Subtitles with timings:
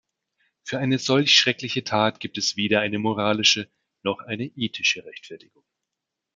[0.63, 3.69] Für eine solch schreckliche Tat gibt es weder eine moralische
[4.01, 5.63] noch eine ethische Rechtfertigung.